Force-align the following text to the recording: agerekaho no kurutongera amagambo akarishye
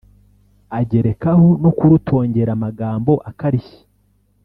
agerekaho 0.79 1.47
no 1.63 1.71
kurutongera 1.77 2.51
amagambo 2.57 3.11
akarishye 3.29 3.81